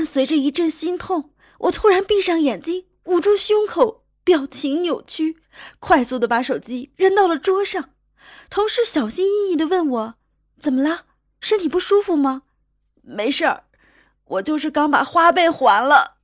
[0.00, 5.36] 伴随着一阵心痛，我突然闭上眼睛，捂住胸口，表情扭曲，
[5.78, 7.90] 快速的把手机扔到了桌上。
[8.48, 10.14] 同事小心翼翼的问我
[10.58, 11.02] ：“怎么了？
[11.38, 12.44] 身体不舒服吗
[13.04, 13.64] ？”“没事儿，
[14.24, 16.16] 我就是刚把花呗还了。”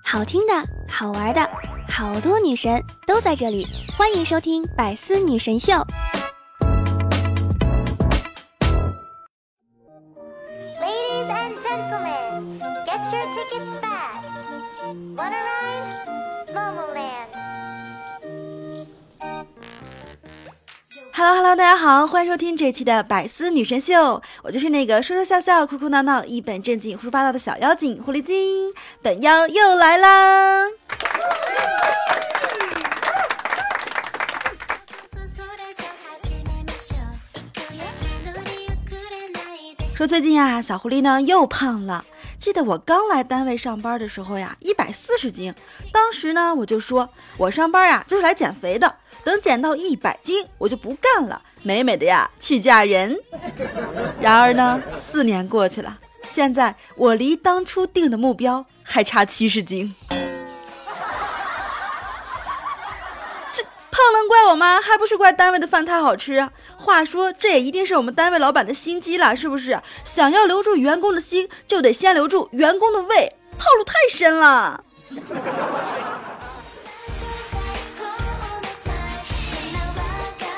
[0.02, 0.54] 好听的，
[0.90, 1.46] 好玩的，
[1.90, 3.66] 好多女神都在这里，
[3.96, 5.72] 欢迎收听《百思女神秀》。
[10.80, 14.28] Ladies and gentlemen, get your tickets fast.
[15.16, 16.06] Wanna ride?
[16.54, 17.28] Momoland.
[21.12, 30.66] Hello Hello，大家好，欢迎收听这期的百思女神秀，我就是那个说说笑笑、哭哭闹闹、一本正经、胡说八道的小妖精狐狸精，等妖又来啦！
[39.98, 42.04] 说最近啊，小狐狸呢又胖了。
[42.38, 45.52] 记得我刚来单位上班的时候呀，一百四十斤，
[45.92, 48.94] 当时呢我就说，我上班呀就是来减肥的。
[49.24, 53.18] 等减到一百斤，我就不干了，美美的呀去嫁人。
[54.20, 55.98] 然而呢，四年过去了，
[56.30, 59.96] 现在我离当初定的目标还差七十斤。
[63.52, 64.80] 这胖能怪我吗？
[64.80, 66.48] 还不是怪单位的饭太好吃。
[66.78, 69.78] 话说，这也一定是我们单位老板的心机了，是不是？
[70.04, 74.84] 想要留住员工的心，就得先留住员工的胃，套路太深了。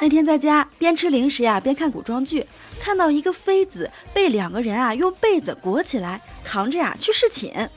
[0.03, 2.47] 那天在家边吃零食呀边看古装剧，
[2.81, 7.69] 看到一个妃子被两个人啊用被子裹起来扛着呀去侍寝，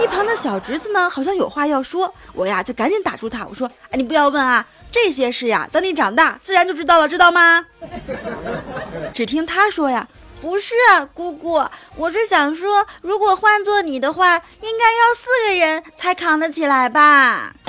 [0.00, 7.64] 一旁的小侄子呢好像有话要说，我呀就赶紧打住他，我说：“哎，你不要问啊，这些事呀，等你长大自然就知道了，知道吗？”
[9.12, 10.06] 只听他说呀
[10.40, 10.74] ：“不是
[11.14, 11.64] 姑姑，
[11.96, 17.54] 我是想说，如果换做你的话，应该要四个人才扛得起来吧。”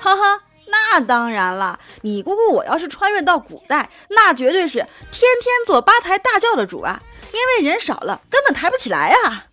[0.00, 1.80] 哈哈，那当然了。
[2.02, 4.78] 你姑姑我要是穿越到古代，那绝对是
[5.10, 7.00] 天天做八抬大轿的主啊！
[7.32, 9.44] 因为人少了，根本抬不起来呀。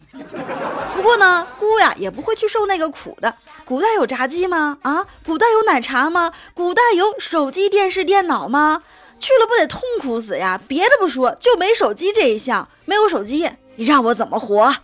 [0.94, 3.34] 不过呢，姑呀也不会去受那个苦的。
[3.66, 4.78] 古代有炸鸡吗？
[4.82, 6.34] 啊，古代有奶茶吗？
[6.54, 8.84] 古代有手机、电视、电脑吗？
[9.20, 10.60] 去了不得痛苦死呀！
[10.68, 14.76] 别的不说，就没手机这一项，没有手机，你让我怎么活？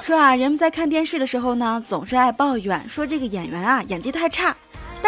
[0.00, 4.56] 说啊，人们在看电视的时候呢，总是爱抱怨说这个演员啊演技太差。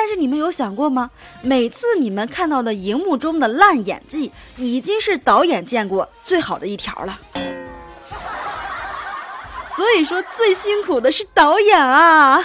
[0.04, 1.10] 但是你们有想过吗？
[1.40, 7.18] 每次你们看到的荧幕中的烂演技，已经是导演见过最好的一条了。
[9.66, 12.44] 所以说，最辛苦的是导演啊。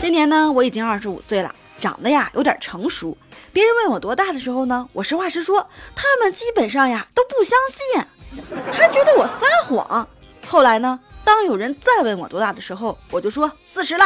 [0.00, 3.16] 今年呢，我已经二十五岁了，长得呀有点成熟。
[3.52, 10.08] 别人问我多大的时候呢，我实话实说，他们基本上呀都不相信，还觉得我撒谎。
[10.48, 14.04] 后来呢，当有人再问我多大的时候，我就说四十了，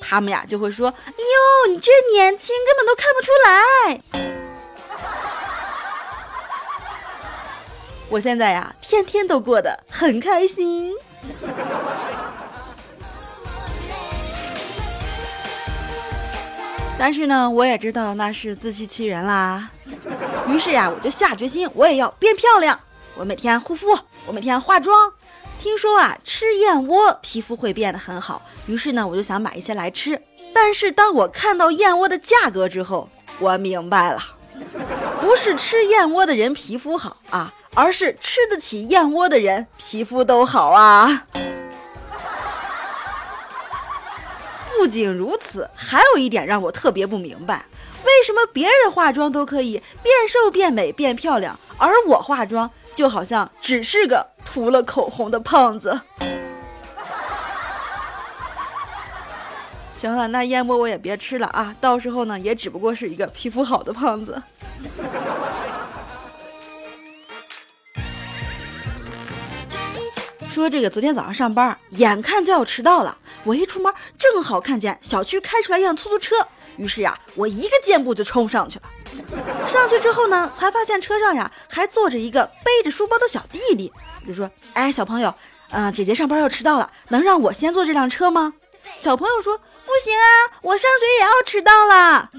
[0.00, 1.12] 他们呀就会说：“哎
[1.66, 4.02] 呦，你这年轻，根本都看不出来。
[8.08, 10.94] ”我现在呀，天天都过得很开心。
[16.98, 19.68] 但是呢，我也知道那是自欺欺人啦。
[20.48, 22.80] 于是呀，我就下决心，我也要变漂亮。
[23.16, 25.12] 我每天护肤，我每天化妆。
[25.66, 28.40] 听说啊，吃燕窝皮肤会变得很好。
[28.66, 30.22] 于是呢，我就想买一些来吃。
[30.54, 33.10] 但是当我看到燕窝的价格之后，
[33.40, 34.22] 我明白了，
[35.20, 41.26] 不是吃燕窝的人皮肤好啊，而是吃得起燕窝的人皮肤都好啊。
[44.78, 47.66] 不仅如此，还有一点让我特别不明白，
[48.04, 56.00] 为什么别人化妆都可以变瘦、变美、变漂亮，而我化妆就好像只是个涂了口红的胖子。
[59.98, 64.42] 行了，那燕窝我也别吃了啊，到时候呢也只不过是一个皮肤好的胖子。
[70.50, 73.18] 说这个昨天早上上班，眼看就要迟到了。
[73.44, 76.34] 我一出门，正好看见小区开出来一辆出租车，
[76.76, 78.84] 于是呀，我一个箭步就冲上去了。
[79.68, 83.92] 上去之后呢，才发现车上呀还坐着一个背着书包的小弟弟，
[84.26, 85.34] 就说：“哎，小朋友，
[85.70, 88.52] 嗯，姐姐上班要迟到了，能让我先坐这辆车吗？”
[88.98, 92.30] 小朋友说：“不行啊，我上学也要迟到了。”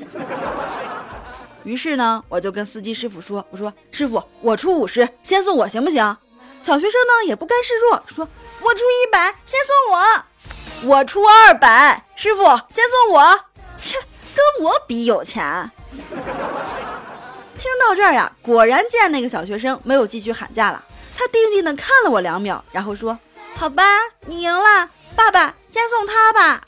[1.64, 6.18] 于是呢，我就跟司机师傅说：“我说师傅，我出五十，先送我行不行？”
[6.64, 8.28] 小学生呢也不甘示弱，说
[8.62, 10.96] ：“我出一百，先送我。
[10.96, 13.40] 我出二百，师傅先送我。
[13.78, 13.98] 切，
[14.34, 15.72] 跟我比有钱。”
[17.60, 20.84] 听到这儿呀，果然见那个小学生没有继续喊价了，
[21.18, 23.18] 他定定的看了我两秒，然后说
[23.58, 23.84] ：“好吧，
[24.26, 26.62] 你赢了，爸爸先送他吧。”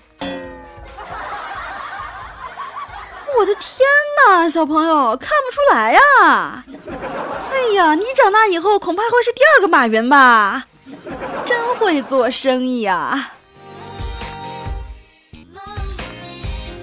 [3.37, 3.87] 我的天
[4.27, 6.63] 哪，小朋友看不出来呀！
[7.51, 10.65] 哎呀，你长大以后恐怕会是第二个马云吧？
[11.45, 13.33] 真会做生意啊！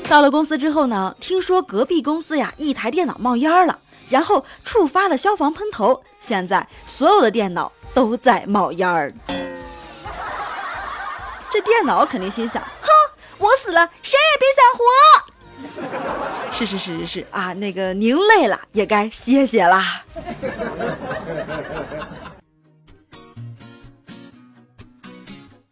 [0.09, 9.13] 到了公司之后呢，听说隔壁公司呀一台电脑冒烟了，然后触发了消防喷头，现在所有的电脑都在冒烟儿。
[11.51, 12.69] 这电脑肯定心想：哼，
[13.39, 14.85] 我死了，谁也别想活！
[16.53, 20.05] 是是是是是啊，那个您累了也该歇歇啦。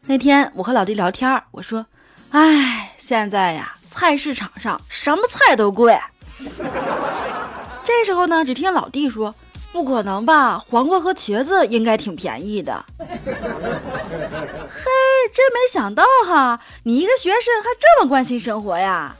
[0.06, 1.86] 那天我和老弟聊天，我说
[2.30, 5.98] ：“哎，现在呀，菜市场上什么菜都贵。”
[7.84, 9.34] 这时候呢，只听老弟说
[9.72, 13.06] ：“不可能吧，黄瓜和茄子应该挺便宜的。”嘿，
[15.32, 19.14] 真没想到哈，你一个学生还这么关心生活呀？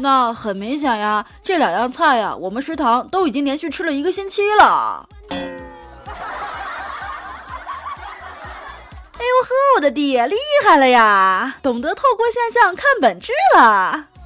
[0.00, 5.08] 那很明显呀，这两样菜呀，我们食堂都已经连续吃了一个星期了。
[9.18, 14.08] 哎呦呵，我的弟厉害了呀，懂得透过现象看本质了。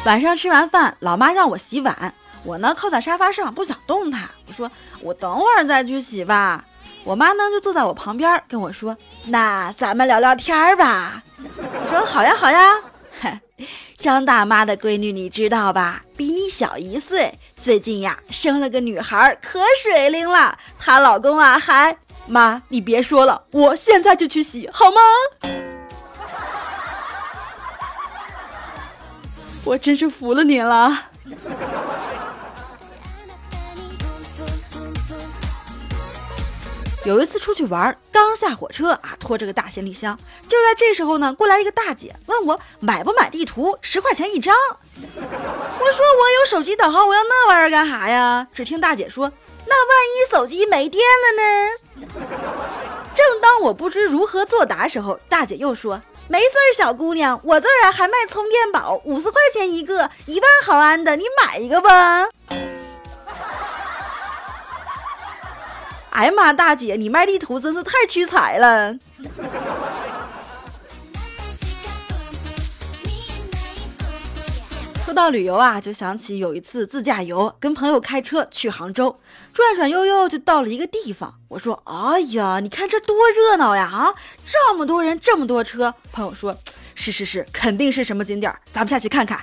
[0.05, 2.15] 晚上吃完饭，老妈让我洗碗。
[2.43, 4.71] 我呢靠在沙发上不想动弹，我说
[5.01, 6.65] 我等会儿再去洗吧。
[7.05, 8.97] 我妈呢就坐在我旁边跟我说
[9.27, 12.81] ：“那咱们聊聊天吧。”我说：“好呀好呀。”
[13.97, 16.05] 张大妈的闺女你知道吧？
[16.17, 20.59] 比你小一岁，最近呀生了个女孩，可水灵了。
[20.79, 21.97] 她老公啊还……
[22.27, 25.01] 妈你别说了，我现在就去洗好吗？
[29.65, 31.11] 我真是服了你了。
[37.05, 40.19] 有一次出去玩，刚下火车啊，拖着个大行李箱。
[40.49, 44.57] 就在这时候呢，过来一个大姐问我买不买地图，十块钱一张。
[44.97, 48.47] 我说我有手机导航，我要那玩意儿干啥呀？
[48.55, 49.31] 只听大姐说
[49.69, 52.09] ：“那万一手机没电了呢？”
[53.15, 62.29] 正当我不知如何作答时候，大姐又说：“没事儿，小姑娘，我这儿啊还卖充电宝，五十块钱一个，一万毫安的，你买一个吧。”
[66.15, 68.95] 哎呀妈，大姐，你卖地图真是太屈才了。
[75.05, 79.19] 说到旅游啊，就想起有一次自驾游，跟朋友开车去杭州，
[79.53, 81.35] 转转悠悠就到了一个地方。
[81.49, 83.83] 我说：“哎呀，你看这多热闹呀！
[83.85, 86.57] 啊，这么多人，这么多车。”朋友说
[86.95, 89.41] ：“是是是，肯定是什么景点，咱们下去看看。”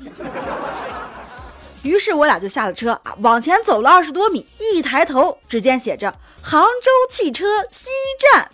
[1.83, 6.13] 于是我俩就下了车啊，往前走了二十多米，一抬头，只见写着
[6.43, 8.51] “杭州汽车西站。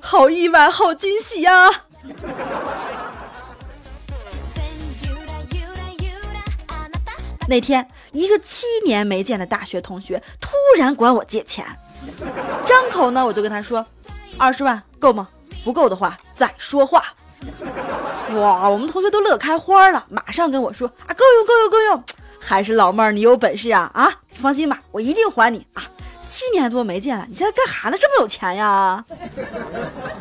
[0.00, 1.82] 好意外好惊喜呀
[7.46, 11.66] 那天一个七年没见的大学同学突然管我借钱。
[12.64, 13.84] 张口呢我就跟他说
[14.38, 15.28] 二十万够吗？
[15.64, 17.04] 不够的话再说话。
[18.34, 22.04] 哇我们同学都乐开花了马上跟我说啊够用够用够用。
[22.48, 23.90] 还是老妹儿你有本事啊！
[23.92, 25.82] 啊，放心吧，我一定还你啊！
[26.26, 27.98] 七年多没见了，你现在干啥呢？
[28.00, 29.04] 这么有钱呀？”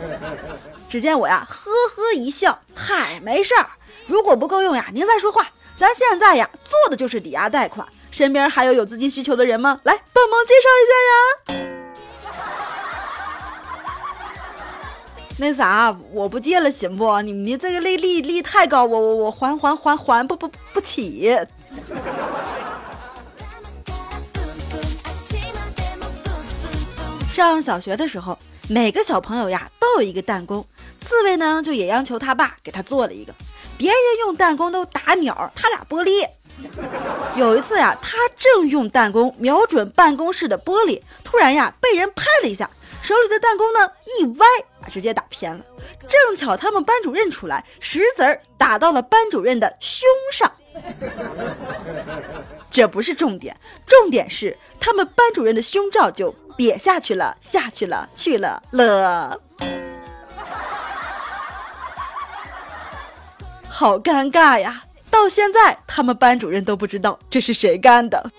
[0.90, 3.66] 只见我呀，呵呵一笑：“嗨，没事儿，
[4.08, 5.48] 如果不够用呀，您再说话。”
[5.80, 9.80] 咱现在呀，做的就是抵押贷款，身边还有有资金需求的人吗？
[9.84, 11.77] 来帮忙介绍一下呀。
[15.40, 17.22] 那啥，我不借了，行不？
[17.22, 21.38] 你你这个利利利太高，我我我还还还还不不不起。
[27.32, 30.66] 上小学的时候，每个小朋友呀都有一个弹弓，
[31.00, 33.32] 刺猬呢就也央求他爸给他做了一个。
[33.78, 36.28] 别人用弹弓都打鸟，他俩玻璃。
[37.36, 42.68] 有一次呀，他正用弹弓瞄准办公室的玻璃，突然呀被人拍了一下，
[43.04, 44.48] 手里的弹弓呢一歪，
[44.88, 45.64] 直接打偏了。
[46.08, 50.52] 正巧他们班主任出来，石子儿打到了班主任的胸上。
[52.70, 59.42] 这不是重点，重点是他们班主任的胸罩就瘪下去了，下去了，去了了。
[63.68, 64.84] 好尴尬呀！
[65.10, 68.32] 到现在，他们班主任都不知道这是谁干的。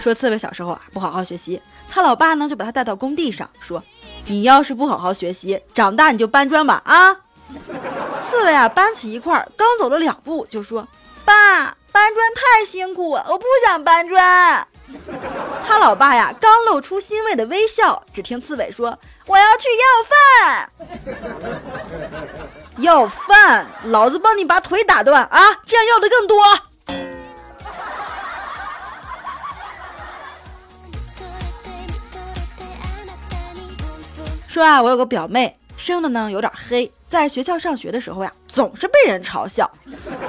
[0.00, 3.82] 说刺猬小时候啊，不好好学习，他老爸呢就把他带到工地上，说
[4.26, 7.14] ：“你要是不好好学习，长大你就搬砖吧！”啊，
[8.22, 10.88] 刺猬啊搬起一块，刚走了两步就说
[11.24, 11.34] ：“爸，
[11.92, 14.66] 搬砖太辛苦，我不想搬砖。”
[15.64, 17.46] 他老爸呀，刚露出欣慰的。
[17.46, 20.72] 微笑，只听刺猬说：“我要去要饭，
[22.78, 25.60] 要饭，老子帮你把腿打断啊！
[25.64, 26.08] 这样要的。
[26.08, 26.42] 更多。”
[34.50, 39.70] 说啊，我有个表妹，生的呢有点黑，在学校上学的时候呀，总是被人嘲笑，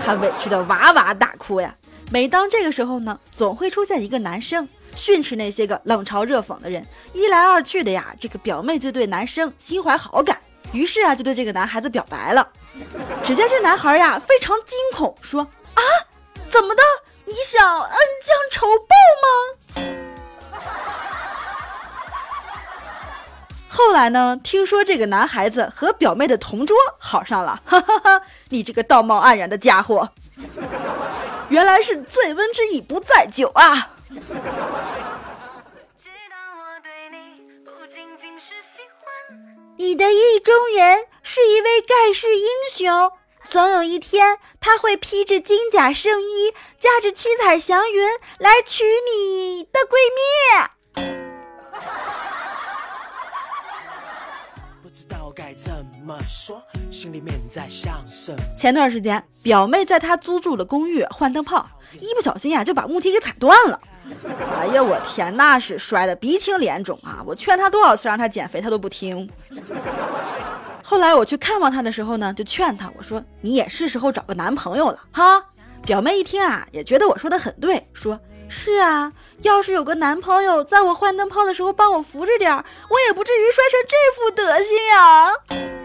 [0.06, 1.76] 她委屈的哇哇大哭呀。
[2.12, 6.86] 每当这个时候呢，总会出现一个男生训斥那些个冷嘲热讽的人。
[7.14, 10.40] 一来二去的呀，这个表妹就对男生心怀好感，
[10.72, 12.48] 于是啊，就对这个男孩子表白了。
[13.24, 15.42] 只见这男孩呀，非常惊恐，说
[15.74, 15.82] ：“啊，
[16.48, 16.84] 怎么的？
[17.26, 19.58] 你想恩将仇报吗？”
[23.74, 28.22] 后来呢，听说这个男孩子和表妹的同桌好上了，哈哈哈！
[28.50, 30.10] 你这个道貌岸然的家伙！
[31.48, 33.96] 原来是醉翁之意不在酒啊！
[39.78, 43.14] 你的意中人是一位盖世英雄，
[43.50, 48.06] 总有一天他会披着金甲圣衣，驾着七彩祥云
[48.38, 50.22] 来娶你的闺蜜。
[56.06, 56.62] 么说。
[56.92, 58.38] 心里面在想什么？
[58.58, 61.68] 前段时间，表妹在她租住的公寓换灯泡，
[62.00, 63.80] 一不小心呀就把木梯给踩断了。
[64.60, 67.24] 哎呀，我天，那是摔得鼻青脸肿啊！
[67.26, 69.30] 我劝她多少次让她减肥，她都不听。
[70.84, 75.46] 后来我去看望她的时候呢，就劝她我说：“你也是时候找个男朋友了哈。”
[75.86, 85.81] 表妹一听啊，也觉得我说的很对，说是啊，要是有个男朋友在我换灯泡的时候帮我扶着点我也不至于摔成这副德行呀。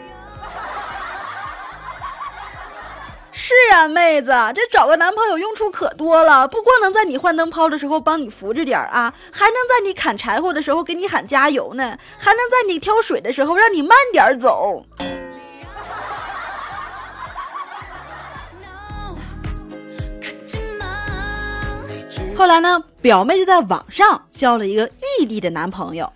[3.49, 14.85] 是啊，妹子，这找个男朋友用处可多了，不光能在你换灯泡的时候帮你扶着点啊，还能在你砍柴火的时候给你喊加油呢，还能在你挑水的时候让你慢点走。
[22.37, 26.13] 后来呢，表妹就在网上交了一个异地的男朋友，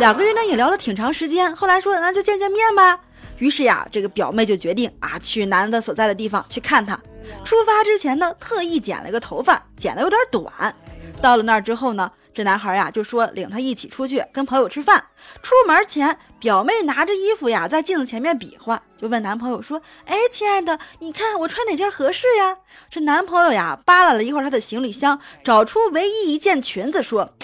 [0.00, 2.98] 两个人呢也聊了挺长时间，后来说那就见见面吧。
[3.38, 6.98] 于是呀，这个表妹就决定啊，去男的所在的地方去看他。
[7.42, 10.74] 出发之前呢，特意剪了个头发，剪的有点短。
[11.20, 15.02] 到了那儿之后呢，这男孩呀就说领他一起出去跟朋友吃饭。
[15.42, 22.58] 出门前，表妹拿着衣服呀，在镜子前面比划，就问男朋友说：“哎，亲爱的，你看我穿哪件合适呀？”
[22.90, 27.34] 这男朋友呀，扒拉了一会儿他的行李箱，找出唯一一件裙子，说：“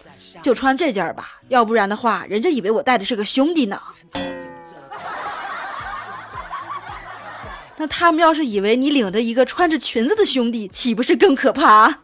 [0.43, 3.81] 就穿这件吧，要不然的话，人家以为我带的是个兄弟呢。”
[7.81, 12.01] 那他们要是以为你领着一个穿着裙子的兄弟，岂不是更可怕？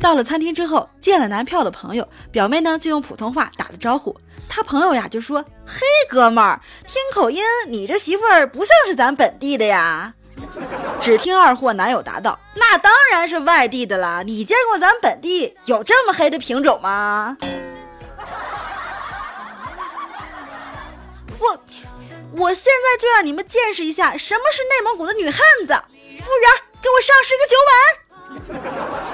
[0.00, 4.18] 到了餐厅之后，见了男票的朋友，表妹呢就用普通话打了招呼。
[4.48, 10.14] 他朋友呀就说：“嘿，哥们儿，听口音，你这媳妇儿不像是咱本地的呀。”
[11.00, 14.24] 只听二货男友答道：“那当然是外地的啦！
[14.26, 17.36] 你见过咱本地有这么黑的品种吗？”
[21.42, 25.74] 我，我现在就让你们见识一下什么是内蒙古的女汉子！
[26.22, 29.12] 服务员，给我上十个酒碗。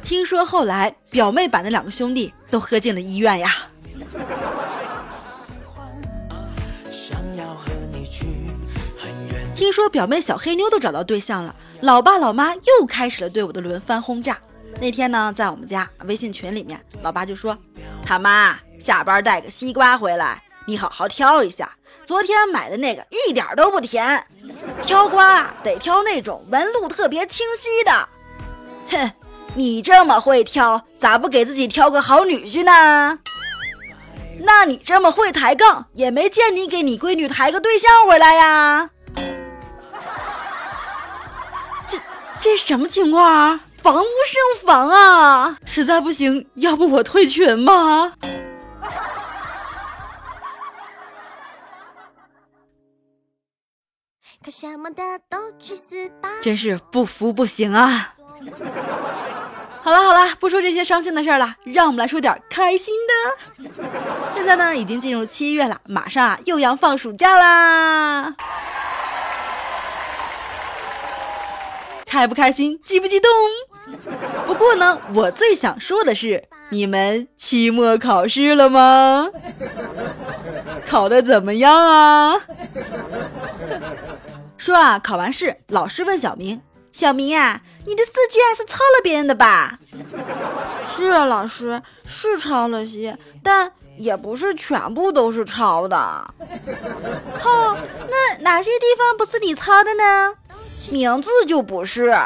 [0.02, 3.54] 听说后来表妹把那两个兄弟都喝进了医院呀。
[9.54, 14.38] 听说表妹小黑妞都找到对象了，老爸老妈又开始了对我的轮番轰炸。
[14.80, 17.56] 那天呢，在我们家微信群里面，老爸就说
[18.04, 21.72] ：“他妈下班带个西瓜回来，你好好挑一下。
[22.04, 24.26] 昨天买的那个一点都不甜，
[24.84, 28.08] 挑瓜得挑那种纹路特别清晰的。”
[28.90, 29.12] 哼。
[29.56, 33.20] 你这么会挑，咋不给自己挑个好女婿呢？
[34.40, 38.90] 那你这么会抬杠，也没见你给你闺女抬个对象回来呀？
[41.86, 42.00] 这
[42.40, 43.60] 这什么情况啊？
[43.80, 45.56] 防不胜防啊！
[45.64, 48.10] 实在不行，要不我退群吧？
[56.42, 58.14] 真是不服不行啊！
[59.82, 63.12] 好了好了，不说这些伤心的事儿了，让我们来说点开心的。
[64.34, 68.34] 现在呢，已经进入七月了，马上啊又要放暑假啦，
[72.06, 73.30] 开不开心，激不激动？
[74.44, 79.28] 不过呢，我最想说的是，你们期末考试了吗？
[80.86, 82.40] 考的怎么样啊？
[84.64, 89.78] 说啊，考完试，老师问小明：“小明呀。”你的试卷是抄了别人的吧？
[90.90, 95.98] 是啊，老师是抄了些，但也不是全部都是抄的。
[97.44, 97.76] 哦，
[98.08, 100.32] 那哪些地方不是你抄的呢？
[100.90, 102.16] 名字就不是。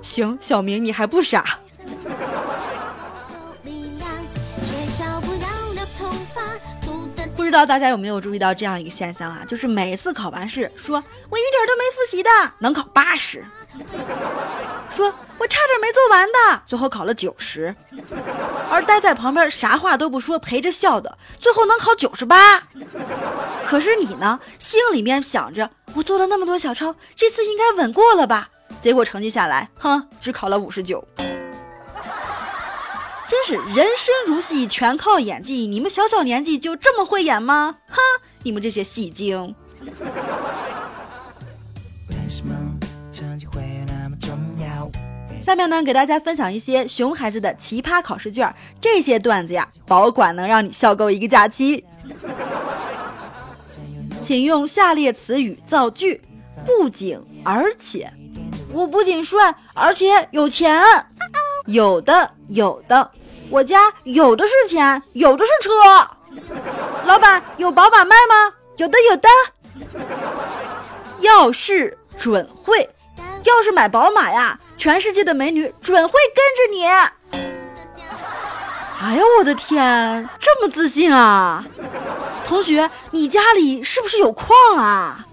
[0.00, 1.58] 行，小明你还不傻。
[7.54, 9.44] 不知道大家有没有注意到这样一个现象啊？
[9.46, 10.96] 就是每次考完试，说
[11.30, 13.42] 我一点都没复习的，能考八十；
[14.90, 17.72] 说我差点没做完的，最后考了九十；
[18.68, 22.60] 而待在旁边啥话都不说陪着笑的，最后能考九十八。
[23.64, 28.48] 可是你呢，心里面想着我做了那么多小抄，这次应该稳过了吧？
[28.82, 31.06] 结果成绩下来，哼，只考了五十九。
[33.46, 35.66] 是人生如戏，全靠演技。
[35.66, 37.76] 你们小小年纪就这么会演吗？
[37.88, 37.98] 哼，
[38.42, 39.54] 你们这些戏精！
[45.42, 48.54] 下面呢，给大家分享一些熊孩子的奇葩考试卷。
[48.80, 51.84] 这些段子呀，保管能让你笑够一个假期。
[54.22, 56.22] 请用下列词语造句：
[56.64, 58.10] 不仅，而且，
[58.72, 60.82] 我不仅帅，而且有钱。
[61.66, 63.10] 有的，有的，
[63.54, 65.70] 我家有的是钱，有的是车。
[67.04, 68.52] 老板有宝马卖吗？
[68.78, 69.28] 有的，有的。
[71.20, 72.90] 要是准会，
[73.44, 76.84] 要是买宝马呀，全世界的美女准会跟着你。
[78.98, 81.64] 哎呀，我的天，这么自信啊！
[82.44, 85.24] 同学，你家里是不是有矿啊？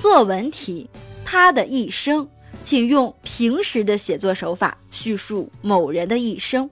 [0.00, 0.88] 作文题。
[1.26, 2.28] 他的一生，
[2.64, 6.70] 请用平时的写作手法叙述某人的一生。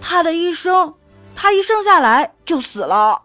[0.00, 0.94] 他的一生，
[1.36, 3.20] 他一生下来就死了。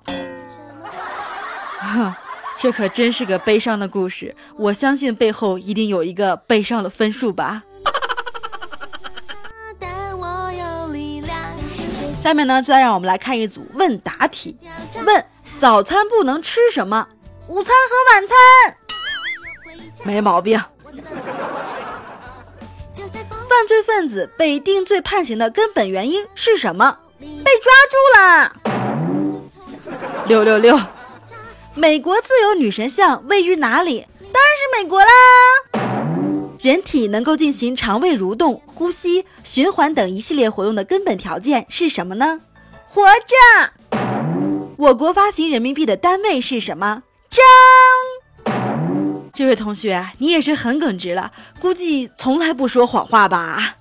[2.58, 4.36] 这可真是个悲伤的故事。
[4.58, 7.64] 我相信背后一定有一个悲伤的分数吧。
[12.14, 14.58] 下面呢，再让我们来看一组问答题。
[15.06, 15.26] 问：
[15.58, 17.08] 早餐不能吃什么？
[17.48, 18.36] 午餐和晚餐。
[20.04, 20.62] 没毛病。
[23.56, 26.98] 犯罪分子被定罪判刑的根本原因是什么？
[27.20, 28.52] 被抓住了。
[30.28, 30.78] 六六六。
[31.74, 34.06] 美国自由女神像位于哪里？
[34.20, 35.08] 当然是美国啦。
[36.60, 42.42] 人体能够进行肠胃蠕动、呼吸、循环等一系列活动的根本条件是什么呢？
[42.86, 43.98] 活着。
[44.78, 47.04] 我国发行人民币的单位是什么？
[47.30, 47.42] 张。
[49.36, 53.76] 这位同学，你也是很耿直了，估计从来不说谎话吧？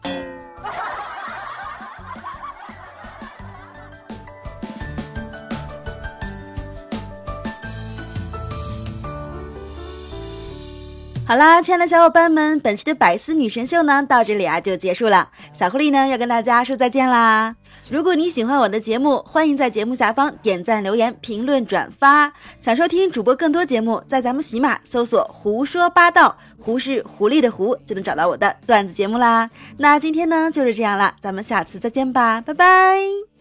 [11.25, 15.31] 好啦，亲爱的小伙伴们，本期的百思女神秀呢，到这里啊就结束了。
[15.53, 17.55] 小狐狸呢要跟大家说再见啦。
[17.91, 22.33] 如果你喜欢我的节目，欢迎在节目下方点赞、留言、评论、转发。
[22.59, 29.51] 想收听主播更多节目，在咱们喜马搜索“胡说八道”，胡是狐狸的狐，就能找到我的段子节目啦。
[29.77, 33.34] 那今天呢就是这样啦，咱们下次再见吧，拜拜。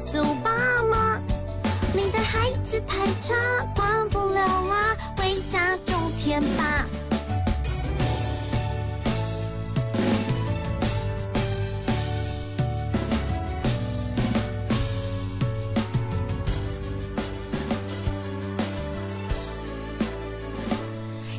[0.00, 0.50] 诉爸
[0.84, 1.20] 妈，
[1.94, 3.34] 你的孩子太差，
[3.76, 6.86] 管不了啦，回家种田吧。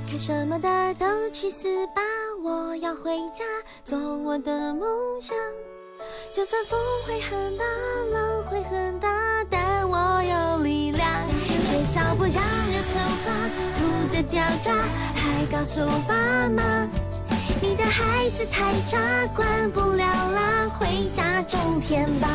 [0.09, 2.01] 看什么的都去死吧！
[2.43, 3.43] 我要回家
[3.83, 4.87] 做我的梦
[5.19, 5.35] 想。
[6.33, 7.63] 就算风会很大，
[8.13, 11.07] 浪会很大，但我有力量。
[11.61, 13.31] 学校不让留头发，
[13.77, 14.73] 土的掉渣，
[15.15, 16.87] 还告诉爸妈，
[17.61, 18.99] 你的孩子太差，
[19.35, 22.27] 管不了啦，回家种田吧。